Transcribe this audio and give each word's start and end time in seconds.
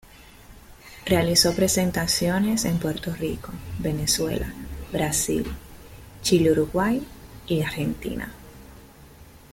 Realizó 1.05 1.53
presentaciones 1.55 2.65
en 2.65 2.79
Puerto 2.79 3.13
Rico, 3.13 3.51
Venezuela, 3.77 4.51
Brasil, 4.91 5.45
Chile 6.23 6.53
Uruguay 6.53 7.05
y 7.45 7.61
Argentina. 7.61 8.33